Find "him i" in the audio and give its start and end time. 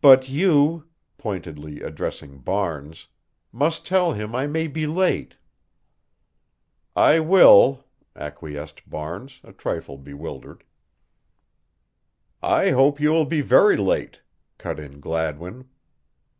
4.12-4.46